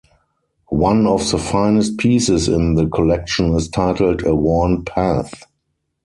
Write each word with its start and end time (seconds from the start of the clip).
One 0.69 1.05
of 1.05 1.29
the 1.29 1.37
finest 1.37 1.99
pieces 1.99 2.47
in 2.49 2.73
the 2.73 2.87
collection 2.87 3.53
is 3.53 3.67
titled 3.69 4.23
A 4.25 4.33
Worn 4.33 4.83
Path. 4.83 5.43